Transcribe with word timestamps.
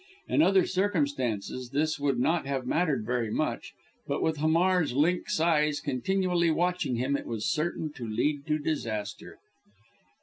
In 0.27 0.41
other 0.41 0.65
circumstances 0.65 1.69
this 1.69 1.99
would 1.99 2.17
not 2.19 2.47
have 2.47 2.65
mattered 2.65 3.05
very 3.05 3.29
much, 3.29 3.75
but 4.07 4.23
with 4.23 4.37
Hamar's 4.37 4.93
lynx 4.93 5.39
eyes 5.39 5.79
continually 5.79 6.49
watching 6.49 6.95
him, 6.95 7.15
it 7.15 7.27
was 7.27 7.45
certain 7.51 7.93
to 7.93 8.07
lead 8.07 8.47
to 8.47 8.57
disaster. 8.57 9.37